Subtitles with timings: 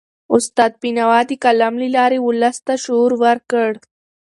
[0.35, 3.71] استاد بینوا د قلم له لاري ولس ته شعور ورکړ.